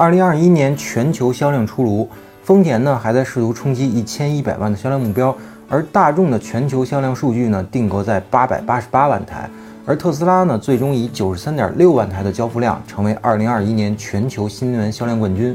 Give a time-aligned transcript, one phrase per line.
[0.00, 2.08] 二零二一年全球销量出炉，
[2.42, 5.36] 丰田呢还在试图冲击一千一百万的销量目标，
[5.68, 9.46] 而大众的全球销量数据呢定格在八百八十八万台，
[9.84, 15.54] 而特斯拉呢最终以九十三点六万台的交付量成为二零二一年全球新能源销量冠军。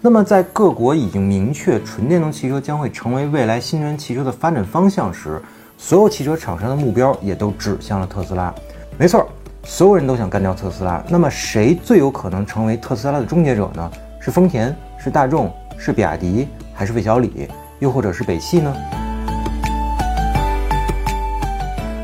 [0.00, 5.38] 那么在各国已经明确纯电动汽车将会成为未来新能源汽车的发展方向时，
[5.76, 8.54] 所有汽车厂商的目标也都指向了特斯拉。
[8.96, 9.28] 没错。
[9.64, 13.90] 所有人都想干掉特斯拉，那么谁最有可能成为特斯拉的终结者呢？
[14.18, 18.74] 是丰田，是大众，是比亚迪，还是魏小李，又或者是北汽呢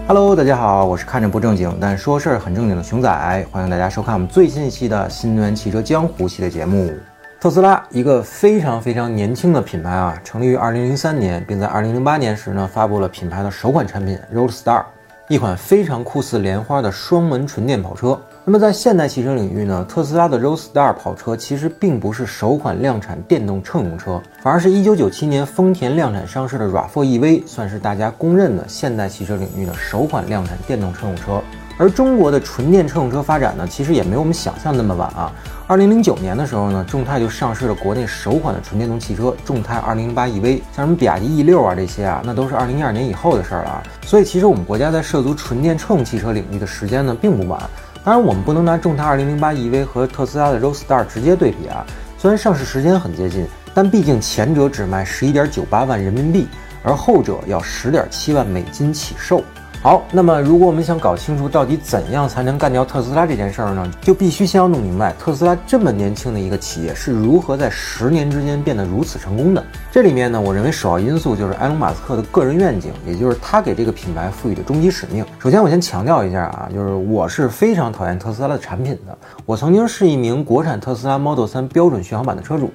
[0.07, 6.93] ？Hello，大家好，我是看着不正经但说事儿很正经的熊仔，欢迎大家收看我们最新一期的新能源汽车江湖系列节目。
[7.41, 14.85] 特斯拉，一个非常非常年轻的品牌啊，成立于2003年，并在2008年时呢发布了品牌的首款产品 Roadster。
[15.29, 18.19] 一款非常酷似莲花的双门纯电跑车。
[18.47, 31.43] 那么在现代汽车领域呢，特斯拉的 Roadster 跑车其实并不是首款量产电动乘用车，反而是一九九七年丰田量产上市的 RAV4 EV，算是大家公认的现代汽车领域的首款量产电动乘用车。
[31.79, 35.33] 而中国的纯电乘用车发展呢，其实也没有我们想象那么晚啊。
[35.67, 43.83] 二零零九年的时候呢，众泰就上市了国内首款的纯电动汽车众泰二零零八 EV，像什么比亚迪 E 六啊这些啊，那都是二零一二年以后的事儿了啊。
[44.03, 47.61] 所以其实我们国家在涉足纯电乘用汽车领域的时间呢，并不晚。
[48.03, 51.87] 当然，我们不能拿众泰二零零八 EV 和特斯拉的 Roadster 直接对比啊。
[52.17, 56.49] 虽然上市时间很接近，但毕竟前者只卖十一点九八万人民币，
[56.83, 59.45] 而后者要十点七万美金起售。
[59.81, 69.65] 好，那么如果我们想搞清楚到底怎样才能干掉特斯拉这件事儿呢，就必须先要弄明白特斯拉这么年轻的一个企业是如何在十年之间变得如此成功的。
[69.93, 75.25] 这里面呢，我认为首要因素就是埃隆·马斯克的个人愿景，也就是他给这个品牌赋予的终极使命。
[75.39, 79.17] 首先，我先强调一下啊，就是我是非常讨厌特斯拉的产品的。
[79.47, 82.69] 我曾经是一名国产特斯拉 Model 3标准续航版的车主，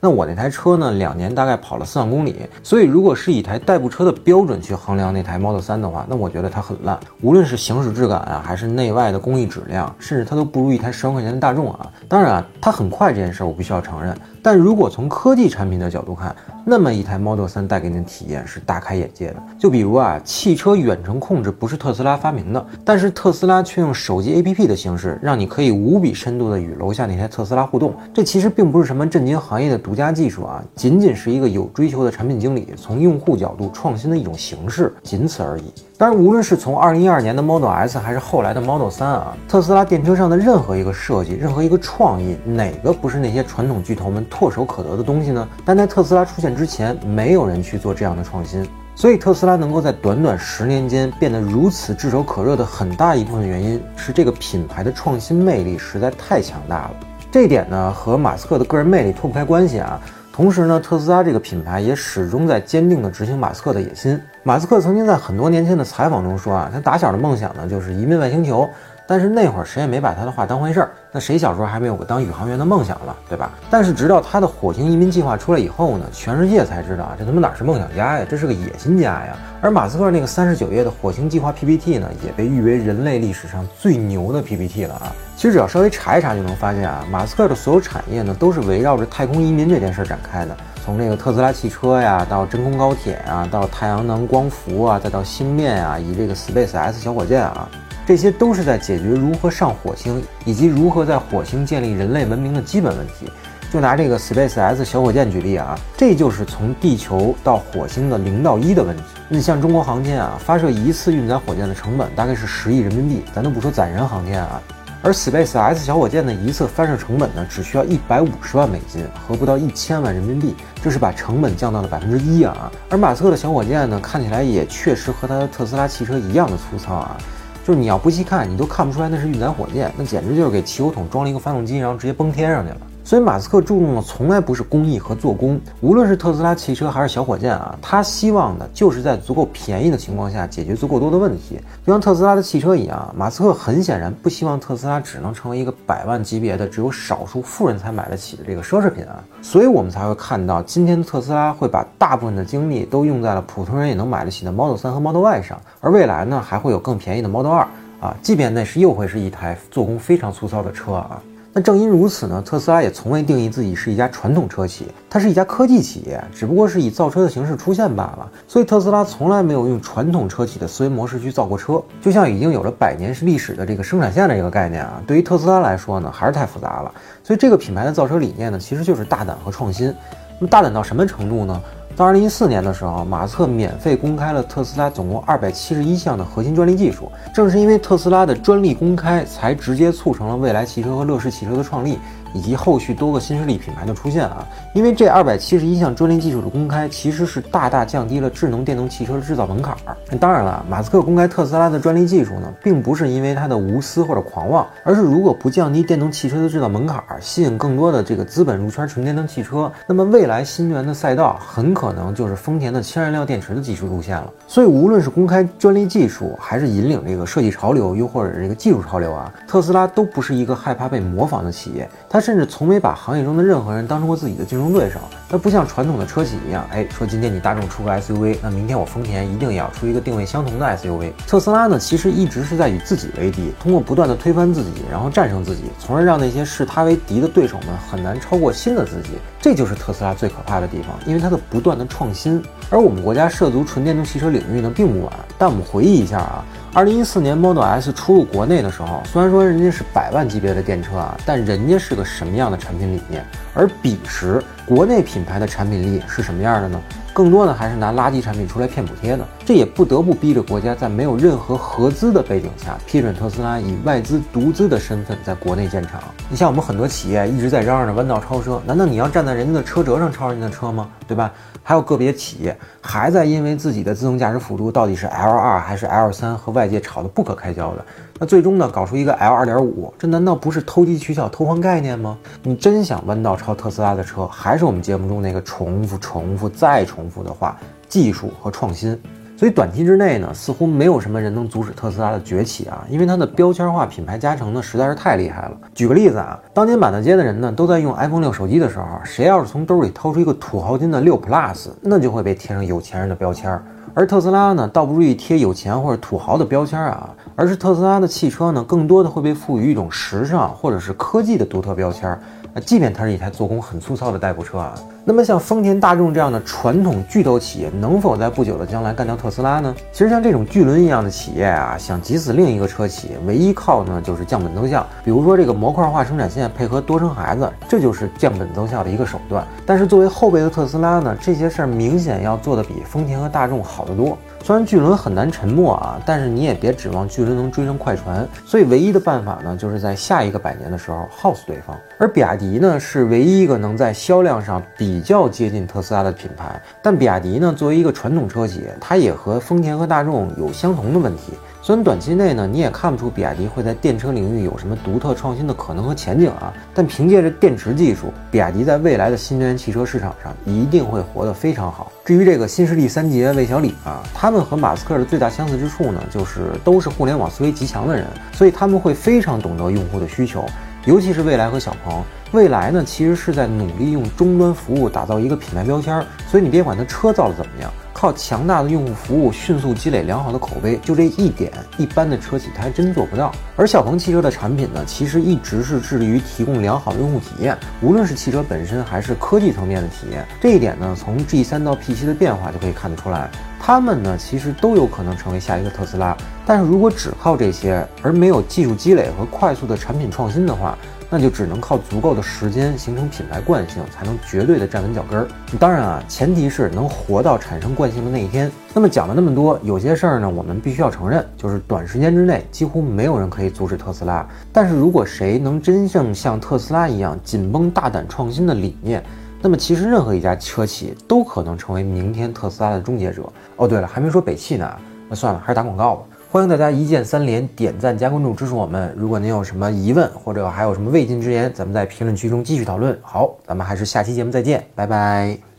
[0.00, 2.36] 那我那台车呢，两年大概跑了四万公里。
[2.62, 6.41] 所以，如果是以台代步车的标准去衡量那台 Model 3的话，那我觉得。
[6.42, 11.88] 觉得它很烂，无论是行驶质感啊，还是内外的工艺质量，甚至它都不如一台十万块钱的大众啊。
[12.08, 14.16] 当然啊，它很快这件事儿我必须要承认。
[14.42, 19.36] 但如果从科技产品的角度看，那么一台 Model 3带给你的体验是大开眼界的。
[19.56, 27.94] 就比如啊，汽车远程控制不是特斯拉发明的，但是特斯拉却用手机 APP 的形式，让你可以无比深度的与楼下那台特斯拉互动。
[28.12, 35.72] 这其实并不是什么震惊行业的独家技术啊，仅仅是一个有追求的产品经理从用户角度创新的一种形式，仅此而已。
[35.96, 44.26] 当然，无论是从2012年的 Model S 还是后来的 Model 3啊，特斯拉电车上的任何一个设计，任何一个创意，哪个不是那些传统巨头们？
[44.32, 45.46] 唾手可得的东西呢？
[45.62, 48.66] 但在特斯拉出现之前，没有人去做这样的创新。
[48.94, 56.90] 所以特斯拉能够在短短十年间变得如此炙手可热的很大一部分原因是这个品牌的创新魅力实在太强大了。
[57.30, 60.00] 这一点呢和马斯克的个人魅力脱不开关系啊。
[60.32, 64.18] 同时呢，特斯拉这个品牌也始终在坚定地执行马斯克的野心。
[64.42, 68.68] 马斯克曾经在很多年前的采访中说啊，他打小的梦想呢就是移民外星球。
[69.06, 73.50] 但是那会儿谁也没把他的话当回事儿，那谁小时候还没有个当宇航员的梦想了，对吧？
[73.70, 79.36] 但是直到他的火星移民计划出来以后呢，全世界才知道啊，这他妈哪是梦想家呀，这是个野心家呀！
[79.60, 85.12] 而马斯克那个三十九页的火星计划 PPT 呢，也被誉为人类历史上最牛的 PPT 了啊！
[85.36, 97.68] 其实只要稍微查一查就能发现啊，马斯克的所有产业呢，都是围绕着太空移民这件事展开的，从这个特斯拉汽车呀，到真空高铁啊，到太阳能光伏啊，再到星链啊，以这个 Space X 小火箭啊。
[98.06, 103.30] 这些都是在解决如何上火星以及如何在火星建立人类文明的基本问题。
[103.72, 109.02] 就拿这个 Space X 小火箭举例啊，这就是从地球到火星的零到一的问题。
[109.30, 114.60] 那像中国航天啊，发射一次运载火箭的成本大概是十亿人民币，咱都不说载人航天啊。
[115.00, 122.70] 而 Space X 小火箭的一次发射成本呢，只需要一百五十万美金，合不到一千万人民币，这是把成本降到了百分之一啊。
[122.90, 127.16] 而马斯克的小火箭呢，看起来也确实和他的特斯拉汽车一样的粗糙啊。
[127.64, 132.76] 就是你要不细看，你都看不出来那是运载火箭，那简直就是给汽油桶装了一个发动机，然后直接崩天上去了。
[133.04, 141.60] 所以马斯克注重的从来不是工艺和做工，无论是特斯拉汽车还是小火箭啊，他希望的就是在足够便宜的情况下解决足够多的问题。
[141.84, 149.22] 就像特斯拉的汽车一样，马斯克很显然不希望特斯拉只能成为一个百万级别的、只有少数富人才买得起的这个奢侈品啊。
[149.42, 157.66] 所以我们才会看到今天的特斯拉会把大部分的精力都用在了普通人也能买得起的 Model 3和 Model Y 上，而未来呢还会有更便宜的 Model 2
[158.00, 161.20] 啊，即便那是又会是一台做工非常粗糙的车啊。
[161.54, 168.26] 那正因如此呢，特斯拉也从未定义自己是一家传统车企，它是一家科技企业，只不过是以造车的形式出现罢了。
[168.48, 176.90] 所以特斯拉从来没有用传统车企的思维模式去造过车，就像已经有了百年历史的这个生产线的这个概念啊，对于特斯拉来说呢，还是太复杂了。
[177.22, 179.94] 所以这个品牌的造车理念呢，其实就是大胆和创新。
[180.38, 181.60] 那么大胆到什么程度呢？
[181.94, 187.10] 到二零一四年的时候，马斯克免费公开了特斯拉总共二百七十一项的核心专利技术。
[187.34, 191.98] 正是因为特斯拉的专利公开，才直接促成了蔚来汽车和乐视汽车的创立。
[192.34, 194.42] 以及后续多个新势力品牌的出现啊，
[194.72, 199.94] 因为这二百七十一项专利技术的公开，其实是大大降低了智能电动汽车的制造门槛儿。
[200.18, 214.32] 当然了，马斯克公开特斯拉的专利技术呢，并不是因为他的无私或者狂妄，而是如果不降低电动汽车的制造门槛儿，吸引更多的这个资本入圈纯电动汽车，那么未来新能源的赛道很可可能就是丰田的氢燃料电池的技术路线了。
[214.46, 222.22] 所以，无论是公开专利技术，还是引领这个设计潮流，又或者这个技术潮流啊，特斯拉都不是一个害怕被模仿的企业，他。
[222.22, 225.00] 甚至从没把行业中的任何人当成过自己的竞争对手。
[225.32, 231.10] 那不像传统的车企一样，哎，说今天你大众出个 SUV，那明天我丰田一定也要出一个定位相同的 SUV。
[231.26, 239.12] 特斯拉呢，其实一直是在与自己为敌，通过不断的推翻自己，然后战胜自己，从而让那些视他为敌的对手们很难超过新的自己。
[239.40, 242.40] 这就是特斯拉最可怕的地方，因为它的不断的创新。
[242.68, 245.12] 而我们国家涉足纯电动汽车领域呢，并不晚。
[245.38, 246.44] 但我们回忆一下啊。
[246.74, 253.26] 二零一四年 Model S 出入国内的时候，虽然说人家是百万级别的电车啊，但人家是个什么样的产品理念？
[253.52, 256.80] 而彼时国内品牌的产品力是什么样的呢？
[257.14, 266.00] 更多的还是拿垃圾产品出来骗补贴的，这也不得不逼着国家在没有任何合资的背景下，批准特斯拉以外资独资的身份在国内建厂。
[266.30, 270.88] 你像我们很多企业一直在嚷嚷着弯道超车，难道你要站在人家的车辙上超人家的车吗？
[271.06, 271.30] 对吧？
[271.64, 277.84] 还有个别企业还在因为自己的自动驾驶辅助到底是 L 二还是 L 三和外界吵得不可开交的，
[278.18, 282.18] 那最终呢搞出一个 L 二点五，这难道不是投机取巧、偷换概念吗？
[282.42, 287.56] 你真想弯道超特斯拉的车，还是我们节目中那个重复、重复再重复的话：
[287.88, 288.98] 技术和创新。
[289.34, 295.56] 所以短期之内呢，似乎没有什么人能阻止特斯拉的崛起啊，因为它的标签化、品牌加成呢实在是太厉害了。
[295.74, 303.60] 举个例子啊，当年满大街的人呢都在用 iPhone 六手机的时候，谁要是从兜里掏出一个土豪金的六 Plus，那就会被贴上有钱人的标签。
[303.94, 312.16] 而特斯拉呢，倒不至于贴有钱或者土豪的标签啊，而是特斯拉的汽车呢，更多的会被赋予一种时尚或者是科技的独特标签。
[312.54, 319.74] 那即便它是一台做工很粗糙的代步车啊，那么像丰田、大众这样的传统巨头企业，能否在不久的将来干掉特斯拉呢？
[319.90, 324.86] 其实像这种巨轮一样的企业啊，想挤死另一个车企，唯一靠呢就是降本增效。
[325.04, 329.44] 比如说这个模块化生产线配合多生孩子，这就是降本增效的一个手段。
[329.66, 334.16] 但是作为后辈的特斯拉呢，这些事儿明显要做的比丰田和大众好得多。
[334.44, 338.26] 虽然巨轮很难沉没啊，但是你也别指望巨轮能追上快船。
[338.46, 341.76] 所以唯一的办法呢，就是在下一个百年的时候耗死对方。
[341.98, 346.60] 而比亚迪呢，是唯一一个能在销量上比比较接近特斯拉的品牌。
[346.82, 351.32] 但比亚迪呢，作为一个传统车企，它也和丰田和大众有相同的问题。
[351.62, 361.90] 虽然短期内呢，你也看不出比亚迪会在电车领域有什么独特创新的可能和前景啊，但凭借着电池技术，比亚迪在未来的新能源汽车市场上一定会活得非常好。
[362.04, 370.44] 至于这个新势力三杰魏小李啊，他们和马斯克的最大相似之处呢，就是都是互联网思维极强的人，所以他们会非常懂得用户的需求，
[370.84, 372.04] 尤其是未来和小鹏。
[372.32, 377.70] 未来呢，其实是在努力用终端服务打造一个品牌标签，所以你别管它车造的怎么样。
[377.92, 383.30] 靠强大的用户服务迅速积累良好的口碑，就这一点，一般的车企它还真做不到。
[383.54, 390.26] 而小鹏汽车的产品呢，其实一直是致力于提供良好的用户体验，无论是汽车本身还是科技层面的体验。
[390.40, 393.30] 这一点呢，从 G 三到 P 七的变化就可以看得出来。
[393.60, 396.16] 他们呢，其实都有可能成为下一个特斯拉。
[396.46, 400.76] 但是如果只靠这些，而没有技术积累和快速的产品创新的话，
[401.14, 405.28] 那就只能靠足够的时间形成品牌惯性，才能绝对的站稳脚跟儿。
[405.60, 408.50] 当然啊，前提是能活到产生惯性的那一天。
[408.72, 414.26] 那么讲了那么多，有些事儿呢，我们必须要承认，就是短时间之内几乎没有人可以阻止特斯拉。
[414.50, 419.04] 但是如果谁能真正像特斯拉一样紧绷大胆创新的理念，
[419.42, 423.30] 那么其实任何一家车企都可能成为明天特斯拉的终结者。
[423.56, 424.66] 哦，对了，还没说北汽呢，
[425.10, 426.04] 那算了，还是打广告吧。
[426.32, 428.90] 欢迎大家一键三连、点赞加关注支持我们。
[428.96, 432.98] 如果您有什么疑问，或者还有什么未尽之言，咱们在评论区中继续讨论。
[433.02, 435.51] 好，咱们还是下期节目再见，拜拜。